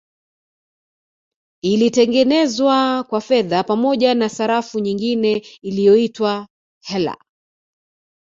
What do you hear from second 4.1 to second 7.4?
na sarafu nyingine iliyoitwa Heller